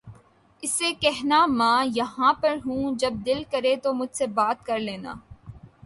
اسے 0.63 0.91
کہنا 1.01 1.45
ماں 1.49 1.85
یہاں 1.95 2.33
پر 2.33 2.55
ہوں 2.65 2.95
جب 2.99 3.13
دل 3.25 3.43
کرے 3.51 3.75
تو 3.83 3.93
مجھ 3.93 4.15
سے 4.17 4.27
بات 4.35 4.65
کر 4.65 4.79
لینا 4.79 5.13